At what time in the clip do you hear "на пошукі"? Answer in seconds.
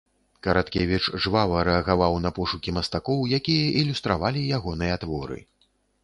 2.23-2.73